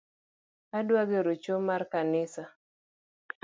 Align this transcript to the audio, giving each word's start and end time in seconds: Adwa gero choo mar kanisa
Adwa 0.77 1.01
gero 1.09 1.33
choo 1.43 1.59
mar 1.67 1.81
kanisa 1.93 2.43